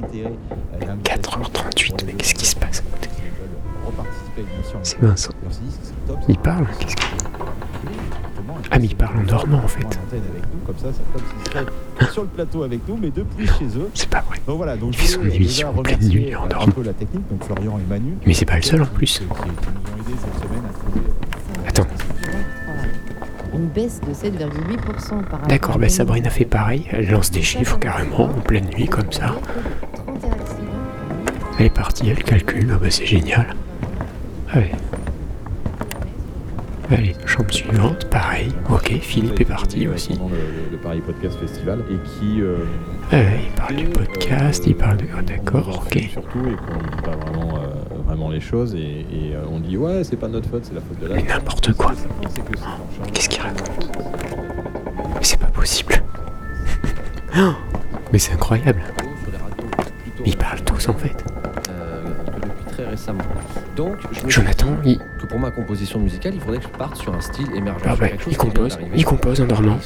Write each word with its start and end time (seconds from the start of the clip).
4h38, 0.00 2.04
mais 2.06 2.12
qu'est-ce 2.14 2.34
qui 2.34 2.46
se 2.46 2.56
passe 2.56 2.82
C'est 4.82 5.00
Vincent. 5.00 5.32
Il 6.28 6.38
parle 6.38 6.66
ah, 8.70 8.78
parlent 8.98 9.18
en 9.18 9.22
dormant 9.22 9.58
en 9.58 9.68
fait. 9.68 9.86
Chez 13.58 13.78
eux. 13.78 13.90
C'est 13.94 14.08
pas 14.08 14.22
vrai. 14.22 14.38
Donc 14.46 14.56
voilà, 14.56 14.76
il 14.76 14.96
fait 14.96 15.06
son 15.06 15.24
émission 15.24 15.70
en 15.70 15.82
pleine 15.82 16.08
nuit 16.08 16.34
en 16.34 16.46
dormant. 16.46 16.72
Mais 18.26 18.34
c'est 18.34 18.44
pas 18.44 18.56
le 18.56 18.62
seul 18.62 18.82
en 18.82 18.86
plus. 18.86 19.22
Une 23.54 23.66
baisse 23.68 24.00
de 24.00 24.12
7,8% 24.12 25.08
par 25.08 25.32
rapport 25.32 25.48
D'accord, 25.48 25.74
bah 25.78 25.86
2020. 25.86 25.88
Sabrina 25.88 26.30
fait 26.30 26.44
pareil. 26.44 26.86
Elle 26.90 27.10
lance 27.10 27.30
des 27.30 27.42
chiffres 27.42 27.78
carrément 27.78 28.24
en 28.24 28.40
pleine 28.40 28.66
nuit 28.76 28.86
comme 28.86 29.10
ça. 29.12 29.34
31 29.94 30.30
accidents. 30.32 30.60
Elle 31.58 31.66
est 31.66 31.70
partie, 31.70 32.08
elle 32.08 32.22
calcule. 32.24 32.70
Ah 32.74 32.78
bah 32.80 32.90
c'est 32.90 33.06
génial. 33.06 33.54
Allez. 34.52 34.72
Allez, 36.90 37.14
chambre 37.24 37.50
suivante, 37.52 38.08
pareil. 38.10 38.52
Ok, 38.70 38.92
Philippe 39.00 39.40
est 39.40 39.44
parti 39.46 39.88
aussi. 39.88 40.12
Pendant 40.18 40.28
le, 40.28 40.36
le 40.72 40.76
Paris 40.76 41.00
Podcast 41.00 41.38
Festival 41.40 41.80
et 41.90 41.94
qui. 42.08 42.42
euh, 42.42 42.58
il 43.12 43.50
parle 43.56 43.76
du 43.76 43.86
podcast, 43.86 44.64
il 44.66 44.76
parle 44.76 44.98
de. 44.98 45.04
Oh, 45.18 45.22
d'accord, 45.22 45.68
en 45.68 45.72
ok. 45.82 45.92
fout 46.02 46.10
Surtout 46.10 46.40
et 46.40 46.56
qu'on 46.56 46.76
ne 46.76 46.82
dit 46.90 47.02
pas 47.02 47.16
vraiment, 47.16 47.56
euh, 47.56 47.93
vraiment 48.14 48.30
les 48.30 48.40
choses 48.40 48.74
et, 48.76 48.78
et, 49.12 49.34
euh, 49.34 49.42
on 49.50 49.58
dit 49.58 49.76
ouais, 49.76 50.04
c'est 50.04 50.16
pas 50.16 50.28
notre 50.28 50.48
faute, 50.48 50.64
c'est 50.64 50.74
la 50.74 50.80
faute 50.80 51.00
de 51.00 51.06
la. 51.08 51.16
Mais 51.16 51.22
n'importe 51.24 51.72
quoi. 51.72 51.92
Qu'est-ce 53.12 53.28
qu'il 53.28 53.42
raconte? 53.42 53.88
Mais 55.14 55.22
c'est 55.22 55.38
pas 55.40 55.46
possible. 55.46 55.94
Oh, 57.36 57.50
mais 58.12 58.20
c'est 58.20 58.32
incroyable. 58.32 58.80
plutôt 60.04 60.22
Ils 60.24 60.36
parlent 60.36 60.62
tous 60.62 60.88
en 60.88 60.92
fait. 60.92 61.24
euh, 61.68 62.04
très 62.70 62.84
récemment. 62.84 63.24
Donc, 63.74 63.96
je 64.12 64.28
Jonathan, 64.28 64.68
il, 64.84 64.98
que 65.20 65.26
pour 65.26 65.40
ma 65.40 65.50
composition 65.50 65.98
musicale, 65.98 66.34
il 66.36 66.40
faudrait 66.40 66.58
que 66.58 66.62
je 66.66 66.68
parte 66.68 66.94
sur 66.94 67.12
un 67.12 67.20
style 67.20 67.48
émergent. 67.56 67.82
Ah 67.86 67.96
bah, 67.98 68.06
il 68.30 68.36
compose, 68.36 68.78
il 68.94 69.04
compose 69.04 69.40
en 69.40 69.46
dormant. 69.46 69.78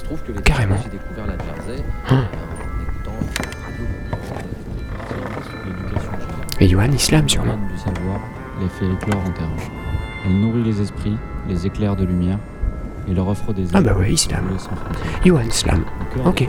Carrément. 0.45 0.77
J'ai 0.85 0.91
découvert 0.91 1.27
la 1.27 1.39
jersey 1.43 1.83
Ah. 2.11 2.25
Et 6.61 6.69
Johan 6.69 6.91
Islam 6.93 7.29
sûrement. 7.29 7.57
Du 7.57 7.79
savoir 7.79 8.21
les 8.61 8.69
fait 8.69 8.87
éclore 8.87 9.21
en 9.25 9.31
terre. 9.31 9.49
Elle 10.27 10.41
nourrit 10.41 10.65
les 10.65 10.81
esprits, 10.81 11.17
les 11.49 11.67
éclaire 11.67 11.95
de 11.95 12.05
lumière 12.05 12.39
et 13.09 13.15
leur 13.15 13.29
offre 13.29 13.53
des 13.53 13.65
Ah 13.75 13.81
bah 13.81 13.95
ouais, 13.95 14.13
Islam. 14.13 14.45
Johan 15.25 15.43
Islam. 15.43 15.85
Ok. 16.25 16.49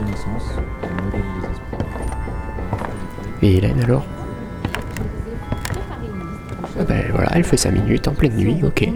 Et 3.42 3.56
Hélène 3.56 3.80
alors 3.82 4.04
Ah 6.78 6.84
bah 6.86 6.94
voilà, 7.12 7.30
elle 7.34 7.44
fait 7.44 7.56
sa 7.56 7.70
minute 7.70 8.08
en 8.08 8.12
pleine 8.12 8.36
nuit, 8.36 8.60
ok. 8.64 8.88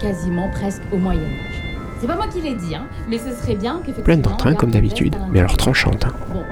Quasiment 0.00 0.48
presque 0.50 0.82
au 0.92 0.96
Moyen 0.96 1.20
Âge. 1.20 1.62
C'est 2.00 2.06
pas 2.08 2.16
moi 2.16 2.26
qui 2.26 2.40
l'ai 2.40 2.54
dit, 2.54 2.74
hein, 2.74 2.86
mais 3.08 3.18
ce 3.18 3.30
serait 3.32 3.54
bien 3.54 3.74
qu'effectivement... 3.74 4.04
Pleine 4.04 4.22
d'entrain 4.22 4.54
comme 4.54 4.72
d'habitude, 4.72 5.14
mais 5.30 5.38
alors 5.38 5.56
tranchante. 5.56 6.04
Hein. 6.04 6.12
Bon, 6.32 6.42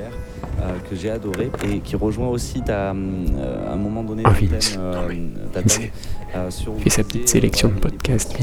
euh, 0.00 0.72
que 0.88 0.96
j'ai 0.96 1.10
adoré 1.10 1.50
et 1.68 1.80
qui 1.80 1.96
rejoint 1.96 2.28
aussi 2.28 2.62
ta, 2.62 2.90
euh, 2.92 3.68
à 3.68 3.72
un 3.72 3.76
moment 3.76 4.02
donné 4.02 4.22
Oh, 4.26 4.30
thème, 4.38 4.58
euh, 4.78 5.08
ta 5.52 5.60
Vince, 5.60 5.78
thème, 5.78 5.90
euh, 6.36 6.50
sur 6.50 6.76
fait 6.78 6.90
sa 6.90 7.04
petite 7.04 7.28
sélection 7.28 7.68
de 7.68 7.74
podcasts, 7.74 8.36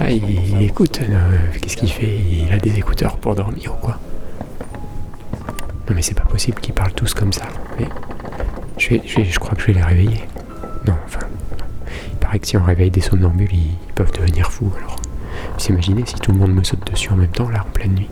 Ah, 0.00 0.10
il, 0.10 0.62
écoute, 0.62 1.00
euh, 1.02 1.36
qu'est-ce 1.60 1.76
qu'il 1.76 1.90
fait? 1.90 2.16
Il 2.30 2.52
a 2.52 2.58
des 2.58 2.76
écouteurs 2.78 3.16
pour 3.18 3.34
dormir 3.34 3.74
ou 3.74 3.84
quoi? 3.84 3.98
Non 5.88 5.96
mais 5.96 6.02
c'est 6.02 6.14
pas 6.14 6.24
possible 6.24 6.60
qu'ils 6.60 6.74
parlent 6.74 6.92
tous 6.92 7.12
comme 7.12 7.32
ça. 7.32 7.46
Mais 7.78 7.86
je, 8.78 8.88
vais, 8.90 9.02
je, 9.04 9.16
vais- 9.16 9.24
je 9.24 9.38
crois 9.38 9.54
que 9.54 9.60
je 9.62 9.66
vais 9.66 9.72
les 9.74 9.82
réveiller. 9.82 10.20
Non, 10.86 10.94
enfin, 11.04 11.26
il 12.10 12.16
paraît 12.18 12.38
que 12.38 12.46
si 12.46 12.56
on 12.56 12.62
réveille 12.64 12.90
des 12.90 13.00
somnambules, 13.00 13.52
ils, 13.52 13.72
ils 13.88 13.92
peuvent 13.94 14.12
devenir 14.12 14.50
fous 14.50 14.72
alors. 14.78 14.96
Vous 15.58 15.66
imaginez 15.66 16.04
si 16.06 16.14
tout 16.14 16.32
le 16.32 16.38
monde 16.38 16.54
me 16.54 16.62
saute 16.62 16.88
dessus 16.90 17.10
en 17.10 17.16
même 17.16 17.30
temps 17.30 17.48
là, 17.48 17.64
en 17.68 17.70
pleine 17.72 17.94
nuit 17.94 18.08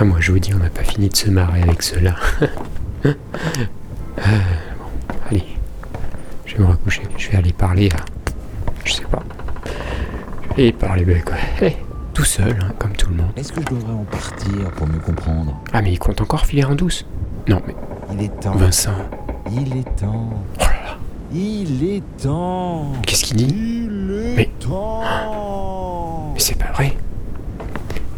Ah 0.00 0.04
moi 0.04 0.16
je 0.20 0.32
vous 0.32 0.38
dis, 0.38 0.54
on 0.54 0.58
n'a 0.58 0.70
pas 0.70 0.82
fini 0.82 1.08
de 1.10 1.16
se 1.16 1.28
marrer 1.30 1.62
avec 1.62 1.82
ceux-là. 1.82 2.14
Ah, 4.22 4.28
bon, 4.78 4.84
allez, 5.30 5.44
je 6.44 6.56
vais 6.56 6.62
me 6.62 6.68
recoucher. 6.68 7.00
Je 7.16 7.30
vais 7.30 7.38
aller 7.38 7.52
parler 7.54 7.88
à... 7.90 7.96
Je 8.84 8.92
sais 8.92 9.04
pas. 9.04 9.22
Je 9.64 10.56
vais 10.56 10.62
aller 10.64 10.72
parler 10.72 11.04
ben, 11.06 11.22
quoi. 11.22 11.36
Eh, 11.62 11.74
tout 12.12 12.24
seul, 12.24 12.54
hein, 12.62 12.72
comme 12.78 12.92
tout 12.92 13.08
le 13.08 13.16
monde. 13.16 13.30
Est-ce 13.36 13.50
que 13.52 13.62
je 13.62 13.66
devrais 13.74 13.92
en 13.94 14.04
partir 14.04 14.70
pour 14.76 14.86
mieux 14.88 14.98
comprendre? 14.98 15.58
Ah 15.72 15.80
mais 15.80 15.92
il 15.92 15.98
compte 15.98 16.20
encore 16.20 16.44
filer 16.44 16.64
en 16.64 16.74
douce 16.74 17.06
Non 17.48 17.62
mais 17.66 17.74
Il 18.12 18.22
est 18.24 18.40
temps. 18.40 18.54
Vincent, 18.56 18.90
Il 19.50 19.74
est 19.78 19.96
temps. 19.96 20.28
oh 20.58 20.60
là 20.60 20.66
là, 20.66 20.98
Il 21.32 21.82
est 21.88 22.02
temps. 22.22 22.92
qu'est-ce 23.06 23.24
qu'il 23.24 23.36
dit? 23.38 23.46
Il 23.48 24.10
est 24.12 24.36
Mais- 24.36 24.50
temps. 24.60 25.00
Mais 26.34 26.40
c'est 26.40 26.58
pas 26.58 26.72
vrai. 26.72 26.94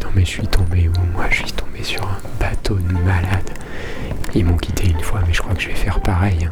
Non 0.03 0.09
mais 0.17 0.25
je 0.25 0.31
suis 0.31 0.47
tombé 0.49 0.89
où 0.89 1.12
Sur 1.83 2.05
un 2.05 2.17
bateau 2.39 2.77
de 2.77 2.93
malade. 2.93 3.51
Ils 4.35 4.45
m'ont 4.45 4.57
quitté 4.57 4.89
une 4.89 5.01
fois 5.01 5.21
mais 5.27 5.33
je 5.33 5.43
crois 5.43 5.55
que 5.55 5.61
je 5.61 5.69
vais 5.69 5.75
faire 5.75 6.01
pareil. 6.01 6.49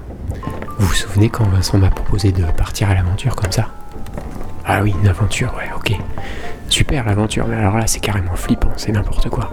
Vous 0.78 0.86
vous 0.86 0.94
souvenez 0.94 1.28
quand 1.28 1.44
Vincent 1.44 1.78
m'a 1.78 1.90
proposé 1.90 2.32
de 2.32 2.42
partir 2.44 2.90
à 2.90 2.94
l'aventure 2.94 3.36
comme 3.36 3.52
ça? 3.52 3.68
Ah 4.66 4.80
oui, 4.82 4.94
une 5.02 5.08
aventure, 5.08 5.54
ouais, 5.56 5.70
ok. 5.76 5.92
Super 6.68 7.04
l'aventure, 7.06 7.46
mais 7.46 7.56
alors 7.56 7.76
là 7.76 7.86
c'est 7.86 8.00
carrément 8.00 8.34
flippant, 8.34 8.70
c'est 8.76 8.92
n'importe 8.92 9.28
quoi. 9.28 9.50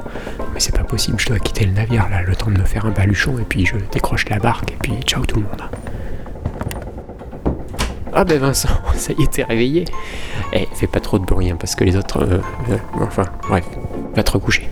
Mais 0.53 0.59
c'est 0.59 0.75
pas 0.75 0.83
possible, 0.83 1.19
je 1.19 1.27
dois 1.27 1.39
quitter 1.39 1.65
le 1.65 1.71
navire 1.73 2.09
là, 2.09 2.21
le 2.23 2.35
temps 2.35 2.51
de 2.51 2.57
me 2.57 2.65
faire 2.65 2.85
un 2.85 2.91
baluchon 2.91 3.37
et 3.39 3.43
puis 3.43 3.65
je 3.65 3.75
décroche 3.91 4.27
la 4.29 4.39
barque 4.39 4.71
et 4.71 4.77
puis 4.81 4.93
ciao 5.05 5.25
tout 5.25 5.37
le 5.37 5.43
monde. 5.43 5.63
Ah 8.13 8.23
ben 8.23 8.39
Vincent, 8.39 8.69
ça 8.95 9.13
y 9.17 9.23
est, 9.23 9.31
t'es 9.31 9.43
réveillé 9.43 9.85
Eh, 10.53 10.67
fais 10.73 10.87
pas 10.87 10.99
trop 10.99 11.19
de 11.19 11.25
bruit 11.25 11.51
hein, 11.51 11.57
parce 11.59 11.75
que 11.75 11.83
les 11.83 11.95
autres... 11.95 12.23
euh, 12.23 12.39
euh, 12.71 12.77
enfin, 13.01 13.25
bref, 13.47 13.65
va 14.15 14.23
te 14.23 14.31
recoucher. 14.31 14.67